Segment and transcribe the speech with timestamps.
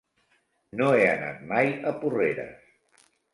[0.79, 3.05] No he anat mai a Porreres.